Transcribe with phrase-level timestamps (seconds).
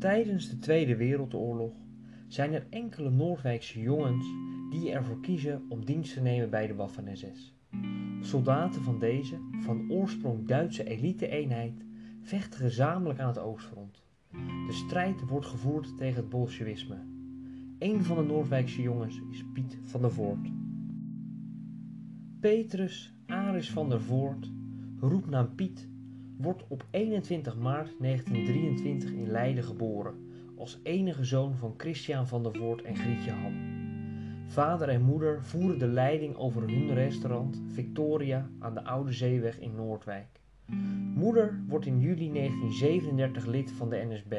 [0.00, 1.72] Tijdens de Tweede Wereldoorlog
[2.26, 4.26] zijn er enkele Noordwijkse jongens
[4.70, 7.54] die ervoor kiezen om dienst te nemen bij de Waffen-SS.
[8.20, 11.84] Soldaten van deze, van oorsprong Duitse elite-eenheid,
[12.20, 14.02] vechten gezamenlijk aan het oostfront.
[14.66, 16.98] De strijd wordt gevoerd tegen het bolsjewisme.
[17.78, 20.48] Een van de Noordwijkse jongens is Piet van der Voort.
[22.40, 24.50] Petrus Aris van der Voort,
[25.00, 25.89] roepnaam Piet,
[26.40, 30.14] wordt op 21 maart 1923 in Leiden geboren
[30.56, 33.52] als enige zoon van Christian van der Voort en Grietje Ham.
[34.46, 39.74] Vader en moeder voeren de leiding over hun restaurant Victoria aan de Oude Zeeweg in
[39.74, 40.40] Noordwijk.
[41.14, 44.32] Moeder wordt in juli 1937 lid van de NSB.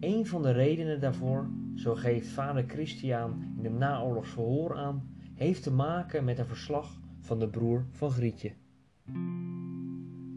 [0.00, 5.62] Een van de redenen daarvoor, zo geeft vader Christian in de naoorlogs verhoor aan, heeft
[5.62, 8.52] te maken met een verslag van de broer van Grietje.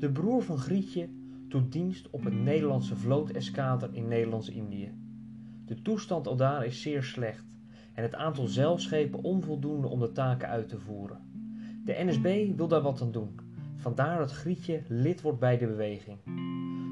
[0.04, 1.10] De broer van Grietje
[1.48, 4.92] doet dienst op het Nederlandse vlooteskader in Nederlands-Indië.
[5.66, 7.58] De toestand aldaar is zeer slecht
[7.94, 11.20] en het aantal zeilschepen onvoldoende om de taken uit te voeren.
[11.86, 13.40] De NSB wil daar wat aan doen,
[13.76, 16.18] vandaar dat Grietje lid wordt bij de beweging.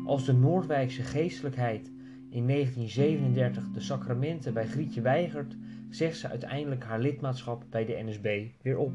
[0.06, 1.92] Als de Noordwijkse geestelijkheid
[2.30, 5.56] in 1937 de sacramenten bij Grietje weigert,
[5.90, 8.94] zegt ze uiteindelijk haar lidmaatschap bij de NSB weer op.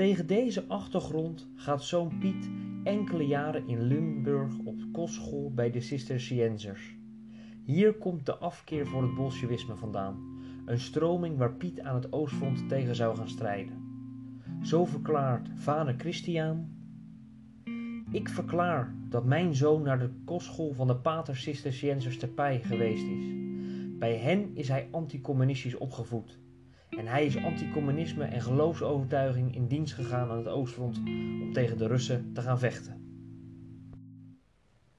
[0.00, 2.50] Tegen deze achtergrond gaat zoon Piet
[2.84, 6.96] enkele jaren in Limburg op kostschool bij de Cisterciënsers.
[7.64, 12.68] Hier komt de afkeer voor het bolsjewisme vandaan, een stroming waar Piet aan het oostfront
[12.68, 13.82] tegen zou gaan strijden.
[14.62, 16.68] Zo verklaart vader Christian:
[18.10, 23.06] Ik verklaar dat mijn zoon naar de kostschool van de Pater Cisterciënsers te Pij geweest
[23.06, 23.24] is.
[23.98, 26.38] Bij hen is hij anticommunistisch opgevoed
[26.98, 30.98] en hij is anticommunisme en geloofsovertuiging in dienst gegaan aan het oostfront
[31.42, 33.00] om tegen de Russen te gaan vechten.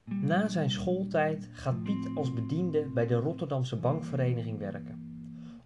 [0.03, 5.09] Na zijn schooltijd gaat Piet als bediende bij de Rotterdamse Bankvereniging werken.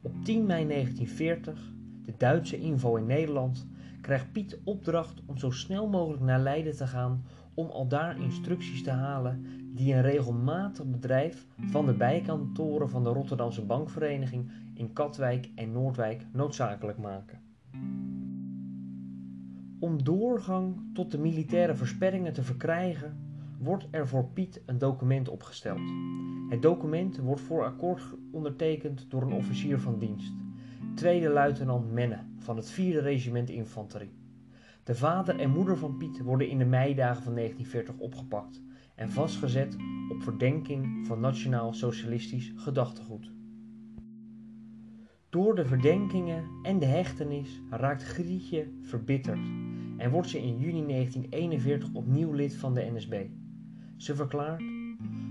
[0.01, 1.73] Op 10 mei 1940,
[2.05, 3.67] de Duitse inval in Nederland,
[4.01, 8.83] krijgt Piet opdracht om zo snel mogelijk naar Leiden te gaan om al daar instructies
[8.83, 15.49] te halen die een regelmatig bedrijf van de bijkantoren van de Rotterdamse Bankvereniging in Katwijk
[15.55, 17.39] en Noordwijk noodzakelijk maken.
[19.79, 23.17] Om doorgang tot de militaire versperringen te verkrijgen,
[23.59, 25.81] wordt er voor Piet een document opgesteld.
[26.49, 30.33] Het document wordt voor akkoord ondertekend door een officier van dienst,
[30.95, 34.13] tweede luitenant Menne van het 4e regiment infanterie.
[34.83, 38.63] De vader en moeder van Piet worden in de meidagen van 1940 opgepakt
[38.95, 39.75] en vastgezet
[40.09, 43.31] op verdenking van nationaal socialistisch gedachtegoed.
[45.29, 49.47] Door de verdenkingen en de hechtenis raakt Grietje verbitterd
[49.97, 53.25] en wordt ze in juni 1941 opnieuw lid van de NSB.
[53.97, 54.63] Ze verklaart: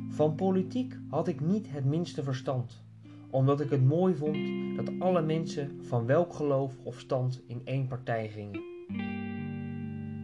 [0.08, 2.84] Van politiek had ik niet het minste verstand,
[3.30, 4.38] omdat ik het mooi vond
[4.76, 8.62] dat alle mensen van welk geloof of stand in één partij gingen.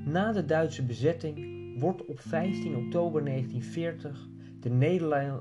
[0.04, 4.28] Na de Duitse bezetting wordt op 15 oktober 1940
[4.60, 4.70] de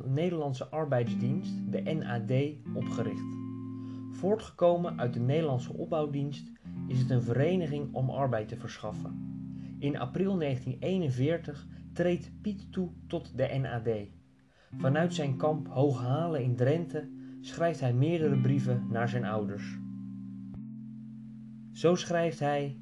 [0.06, 2.32] Nederlandse Arbeidsdienst, de NAD,
[2.76, 3.38] opgericht.
[4.12, 6.52] Voortgekomen uit de Nederlandse opbouwdienst
[6.88, 9.38] is het een vereniging om arbeid te verschaffen.
[9.80, 13.90] In april 1941 treedt Piet toe tot de NAD.
[14.78, 17.10] Vanuit zijn kamp Hooghalen in Drenthe
[17.42, 19.78] schrijft hij meerdere brieven naar zijn ouders.
[21.72, 22.80] Zo schrijft hij: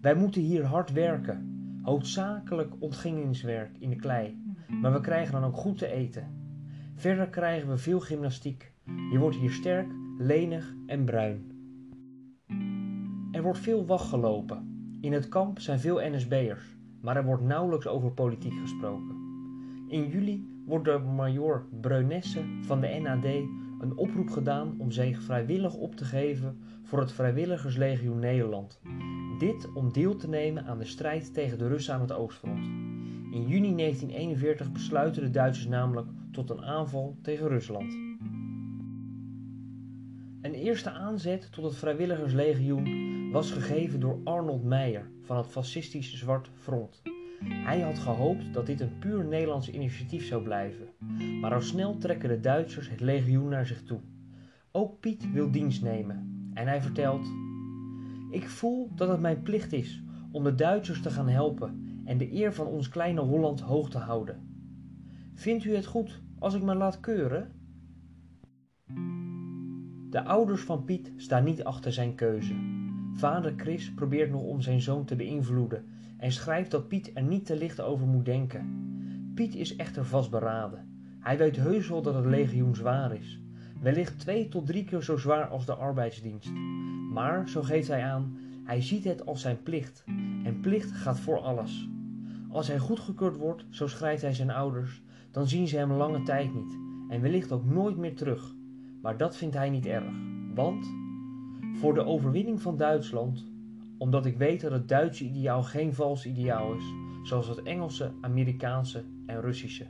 [0.00, 1.47] Wij moeten hier hard werken,
[1.88, 4.42] hoofdzakelijk ontgingingswerk in de klei,
[4.80, 6.36] maar we krijgen dan ook goed te eten.
[6.94, 8.72] Verder krijgen we veel gymnastiek.
[9.10, 9.86] Je wordt hier sterk
[10.18, 11.52] lenig en bruin.
[13.32, 14.96] Er wordt veel wacht gelopen.
[15.00, 19.16] In het kamp zijn veel NSB'ers, maar er wordt nauwelijks over politiek gesproken.
[19.88, 23.26] In juli wordt door major Breunesse van de NAD
[23.80, 28.80] een oproep gedaan om zich vrijwillig op te geven voor het Vrijwilligerslegioen Nederland.
[29.38, 32.66] Dit om deel te nemen aan de strijd tegen de Russen aan het oostfront.
[33.32, 37.92] In juni 1941 besluiten de Duitsers namelijk tot een aanval tegen Rusland.
[40.42, 46.50] Een eerste aanzet tot het vrijwilligerslegioen was gegeven door Arnold Meijer van het fascistische Zwart
[46.54, 47.02] Front.
[47.44, 50.88] Hij had gehoopt dat dit een puur Nederlands initiatief zou blijven,
[51.40, 54.00] maar al snel trekken de Duitsers het legioen naar zich toe.
[54.72, 57.26] Ook Piet wil dienst nemen en hij vertelt:
[58.30, 60.02] Ik voel dat het mijn plicht is
[60.32, 63.98] om de Duitsers te gaan helpen en de eer van ons kleine Holland hoog te
[63.98, 64.46] houden.
[65.34, 67.52] Vindt u het goed als ik me laat keuren?
[70.10, 72.54] De ouders van Piet staan niet achter zijn keuze.
[73.12, 75.84] Vader Chris probeert nog om zijn zoon te beïnvloeden
[76.18, 78.86] en schrijft dat Piet er niet te licht over moet denken.
[79.34, 80.88] Piet is echter vastberaden.
[81.20, 83.40] Hij weet heus wel dat het legioen zwaar is,
[83.80, 86.50] wellicht twee tot drie keer zo zwaar als de arbeidsdienst.
[87.12, 90.04] Maar, zo geeft hij aan, hij ziet het als zijn plicht
[90.44, 91.88] en plicht gaat voor alles.
[92.48, 96.54] Als hij goedgekeurd wordt, zo schrijft hij zijn ouders, dan zien ze hem lange tijd
[96.54, 96.78] niet
[97.08, 98.54] en wellicht ook nooit meer terug.
[99.02, 100.14] Maar dat vindt hij niet erg,
[100.54, 100.86] want
[101.74, 103.44] voor de overwinning van Duitsland,
[103.98, 106.84] omdat ik weet dat het Duitse ideaal geen vals ideaal is,
[107.22, 109.86] zoals het Engelse, Amerikaanse en Russische.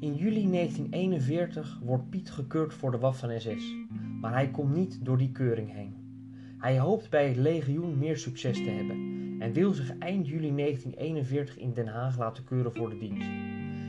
[0.00, 3.74] In juli 1941 wordt Piet gekeurd voor de Waffen-SS,
[4.20, 5.98] maar hij komt niet door die keuring heen.
[6.58, 8.96] Hij hoopt bij het legioen meer succes te hebben
[9.40, 13.28] en wil zich eind juli 1941 in Den Haag laten keuren voor de dienst.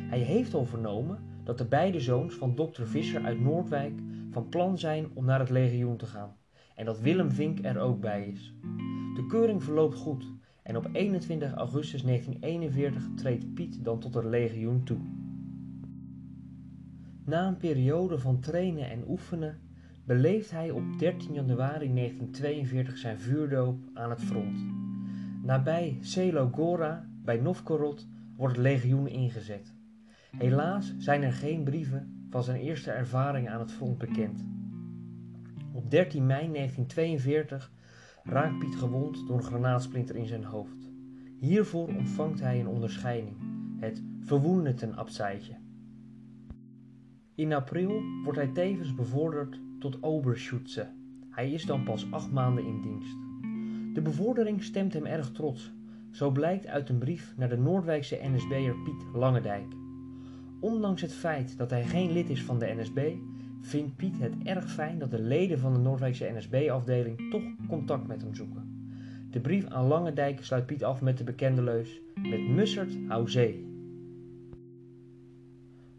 [0.10, 3.94] Hij heeft al vernomen dat de beide zoons van dokter Visser uit Noordwijk
[4.32, 6.36] van plan zijn om naar het legioen te gaan
[6.76, 8.54] en dat Willem Vink er ook bij is.
[9.16, 10.32] De keuring verloopt goed
[10.64, 15.00] en op 21 augustus 1941 treedt Piet dan tot het legioen toe.
[17.26, 19.60] Na een periode van trainen en oefenen
[20.06, 24.66] beleeft hij op 13 januari 1942 zijn vuurdoop aan het front.
[25.44, 29.74] Nabij Selo Gora bij Novgorod wordt het legioen ingezet.
[30.38, 34.46] Helaas zijn er geen brieven van zijn eerste ervaring aan het front bekend.
[35.74, 37.72] Op 13 mei 1942
[38.24, 40.92] raakt Piet gewond door een granaatsplinter in zijn hoofd.
[41.40, 43.36] Hiervoor ontvangt hij een onderscheiding,
[43.80, 45.58] het Verwoendetenabzeitje.
[47.36, 50.88] In april wordt hij tevens bevorderd tot Oberschütze.
[51.30, 53.18] Hij is dan pas acht maanden in dienst.
[53.96, 55.74] De bevordering stemt hem erg trots.
[56.12, 59.74] Zo blijkt uit een brief naar de Noordwijkse NSB'er Piet Langendijk.
[60.60, 63.16] Ondanks het feit dat hij geen lid is van de NSB,
[63.62, 68.22] vindt Piet het erg fijn dat de leden van de Noordwijkse NSB-afdeling toch contact met
[68.22, 68.72] hem zoeken.
[69.30, 73.70] De brief aan Langendijk sluit Piet af met de bekende leus: Met Mussert hou zee.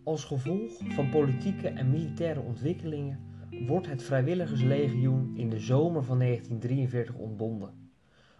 [0.04, 3.18] Als gevolg van politieke en militaire ontwikkelingen
[3.66, 7.90] wordt het Vrijwilligerslegioen in de zomer van 1943 ontbonden.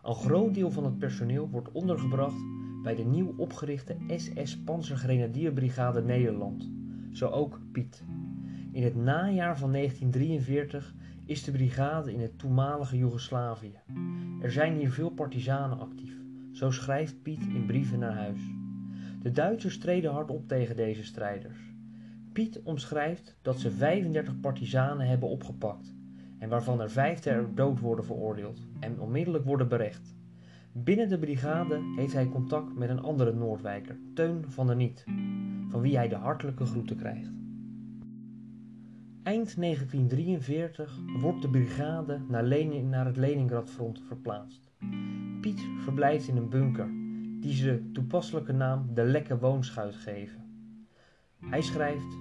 [0.02, 2.42] Een groot deel van het personeel wordt ondergebracht
[2.82, 6.70] bij de nieuw opgerichte SS Panzergrenadierbrigade Nederland,
[7.12, 8.04] zo ook Piet.
[8.72, 10.94] In het najaar van 1943
[11.26, 13.72] is de brigade in het toenmalige Joegoslavië.
[14.40, 16.16] Er zijn hier veel partizanen actief,
[16.52, 18.40] zo schrijft Piet in brieven naar huis.
[19.22, 21.58] De Duitsers treden hard op tegen deze strijders.
[22.32, 25.94] Piet omschrijft dat ze 35 partizanen hebben opgepakt
[26.38, 30.14] en waarvan er vijf ter dood worden veroordeeld en onmiddellijk worden berecht.
[30.72, 35.04] Binnen de brigade heeft hij contact met een andere Noordwijker, Teun van der Niet,
[35.69, 37.42] van wie hij de hartelijke groeten krijgt.
[39.22, 44.70] Eind 1943 wordt de brigade naar, naar het Leningradfront verplaatst.
[45.40, 46.90] Piet verblijft in een bunker,
[47.40, 50.44] die ze de toepasselijke naam de Lekke Woonschuit geven.
[51.40, 52.16] Hij schrijft: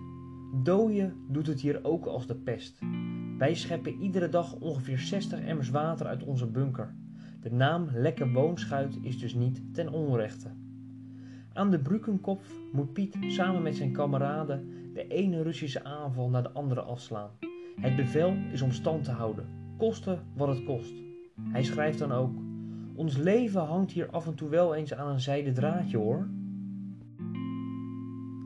[0.63, 2.79] Dooien doet het hier ook als de pest.
[3.37, 6.95] Wij scheppen iedere dag ongeveer 60 emmers water uit onze bunker.
[7.41, 10.49] De naam Lekke Woonschuit is dus niet ten onrechte.
[11.53, 16.51] Aan de Brukenkopf moet Piet samen met zijn kameraden de ene Russische aanval naar de
[16.51, 17.29] andere afslaan.
[17.75, 19.45] Het bevel is om stand te houden,
[19.77, 20.93] koste wat het kost.
[21.41, 22.35] Hij schrijft dan ook:
[22.95, 26.27] Ons leven hangt hier af en toe wel eens aan een zijden draadje hoor.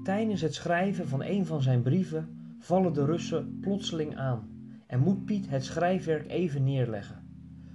[0.04, 4.50] Tijdens het schrijven van een van zijn brieven vallen de Russen plotseling aan
[4.88, 7.24] en moet Piet het schrijfwerk even neerleggen.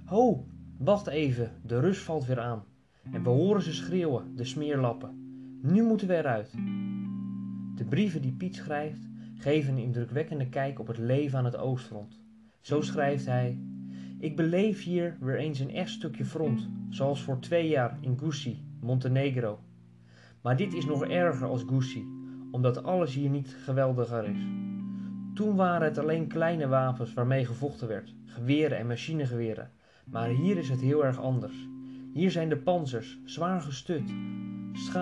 [0.05, 0.45] Ho,
[0.77, 2.63] wacht even, de Rus valt weer aan.
[3.11, 5.09] En we horen ze schreeuwen, de smeerlappen.
[5.61, 6.53] Nu moeten we eruit.
[7.81, 12.19] De brieven die Piet schrijft geven een indrukwekkende kijk op het leven aan het oostfront.
[12.59, 13.59] Zo schrijft hij:
[14.19, 18.65] Ik beleef hier weer eens een echt stukje front, zoals voor twee jaar in Gusi,
[18.79, 19.59] Montenegro.
[20.41, 22.05] Maar dit is nog erger als Gusi,
[22.51, 24.41] omdat alles hier niet geweldiger is.
[25.33, 29.71] Toen waren het alleen kleine wapens waarmee gevochten werd, geweren en machinegeweren,
[30.05, 31.67] maar hier is het heel erg anders.
[32.13, 34.13] Hier zijn de panzers, zwaar gestut,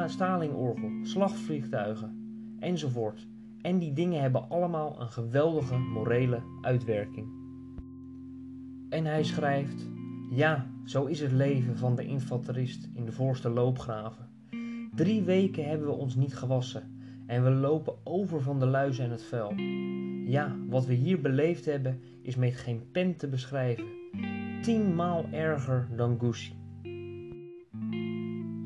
[0.08, 2.20] stalingorgel, slagvliegtuigen
[2.60, 3.28] enzovoort.
[3.62, 7.28] En die dingen hebben allemaal een geweldige morele uitwerking.
[8.90, 9.90] En hij schrijft:
[10.30, 14.28] Ja, zo is het leven van de infanterist in de voorste loopgraven.
[14.96, 19.12] Drie weken hebben we ons niet gewassen en we lopen over van de luizen en
[19.12, 19.54] het vuil.
[20.26, 23.86] Ja, wat we hier beleefd hebben is met geen pen te beschrijven.
[24.62, 26.54] Tienmaal erger dan Gucci.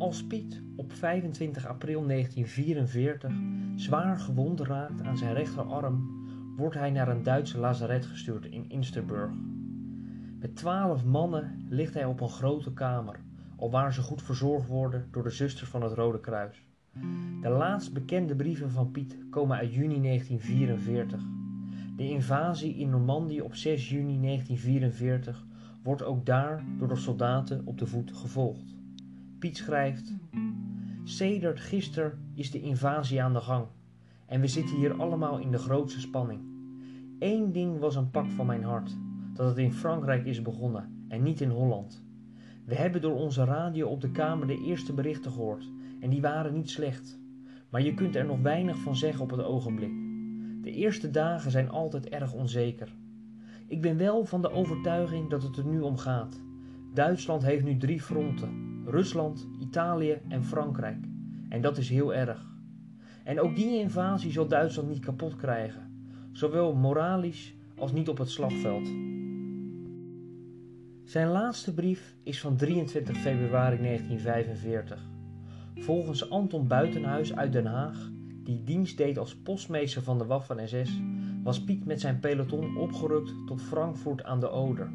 [0.03, 3.31] Als Piet op 25 april 1944
[3.75, 6.25] zwaar gewond raakt aan zijn rechterarm,
[6.57, 9.31] wordt hij naar een Duitse lazaret gestuurd in Insterburg.
[10.39, 13.19] Met twaalf mannen ligt hij op een grote kamer,
[13.55, 16.65] alwaar ze goed verzorgd worden door de zusters van het Rode Kruis.
[17.41, 21.22] De laatst bekende brieven van Piet komen uit juni 1944.
[21.95, 25.45] De invasie in Normandië op 6 juni 1944
[25.83, 28.83] wordt ook daar door de soldaten op de voet gevolgd.
[29.52, 30.14] Schrijft:
[31.04, 33.66] Sedert gisteren is de invasie aan de gang
[34.26, 36.42] en we zitten hier allemaal in de grootste spanning.
[37.20, 38.98] Eén ding was een pak van mijn hart:
[39.34, 42.04] dat het in Frankrijk is begonnen en niet in Holland.
[42.66, 46.54] We hebben door onze radio op de Kamer de eerste berichten gehoord en die waren
[46.54, 47.20] niet slecht.
[47.70, 49.94] Maar je kunt er nog weinig van zeggen op het ogenblik.
[50.62, 52.96] De eerste dagen zijn altijd erg onzeker.
[53.68, 56.42] Ik ben wel van de overtuiging dat het er nu om gaat.
[56.94, 61.06] Duitsland heeft nu drie fronten: Rusland, Italië en Frankrijk.
[61.50, 62.52] En dat is heel erg.
[63.24, 68.30] En ook die invasie zal Duitsland niet kapot krijgen, zowel moralisch als niet op het
[68.30, 68.88] slagveld.
[71.04, 75.06] Zijn laatste brief is van 23 februari 1945.
[75.75, 78.12] Volgens Anton Buitenhuis uit Den Haag,
[78.44, 81.02] die dienst deed als postmeester van de Waffen-SS,
[81.44, 84.92] was Piet met zijn peloton opgerukt tot Frankfurt aan de Oder.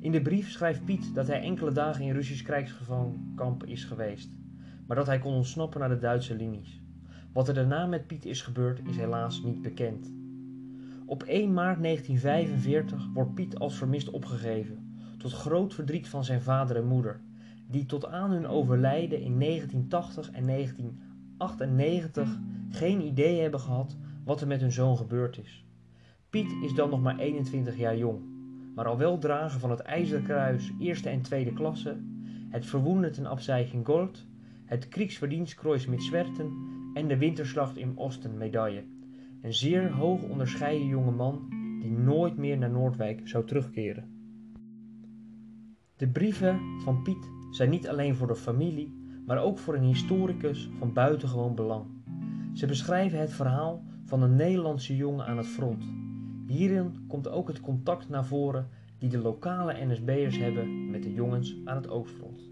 [0.00, 4.30] In de brief schrijft Piet dat hij enkele dagen in Russisch krijgsgevangenkamp is geweest,
[4.86, 6.80] maar dat hij kon ontsnappen naar de Duitse linies.
[7.32, 10.12] Wat er daarna met Piet is gebeurd is helaas niet bekend.
[11.06, 16.76] Op 1 maart 1945 wordt Piet als vermist opgegeven, tot groot verdriet van zijn vader
[16.76, 17.20] en moeder,
[17.66, 22.38] die tot aan hun overlijden in 1980 en 1998
[22.70, 25.64] geen idee hebben gehad wat er met hun zoon gebeurd is.
[26.30, 28.37] Piet is dan nog maar 21 jaar jong,
[28.78, 31.96] maar al wel drager van het IJzerkruis eerste en tweede klasse,
[32.48, 34.26] het verwoenden ten Abzeichen Gold,
[34.64, 36.52] het Kriegsverdienstkreuz met Zwerten
[36.94, 38.84] en de Winterslacht in Osten medaille.
[39.42, 41.48] Een zeer hoog onderscheiden jonge man
[41.80, 44.04] die nooit meer naar Noordwijk zou terugkeren.
[45.96, 50.70] De brieven van Piet zijn niet alleen voor de familie, maar ook voor een historicus
[50.78, 51.84] van buitengewoon belang.
[52.54, 56.07] Ze beschrijven het verhaal van een Nederlandse jongen aan het front.
[56.48, 61.56] Hierin komt ook het contact naar voren die de lokale NSB'ers hebben met de jongens
[61.64, 62.47] aan het oostfront.